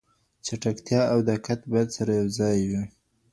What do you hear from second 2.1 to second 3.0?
یو ځای وي.